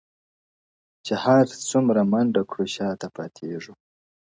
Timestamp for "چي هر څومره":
1.05-2.01